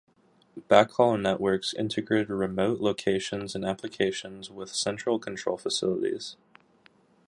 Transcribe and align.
Backhaul 0.67 1.21
networks 1.21 1.75
integrated 1.75 2.31
remote 2.31 2.79
locations 2.81 3.53
and 3.53 3.63
applications 3.63 4.49
with 4.49 4.73
central 4.73 5.19
control 5.19 5.57
facilities. 5.59 6.37